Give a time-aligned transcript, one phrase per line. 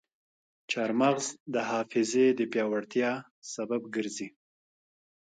[0.71, 3.11] چارمغز د حافظې د پیاوړتیا
[3.53, 4.27] سبب ګرځي.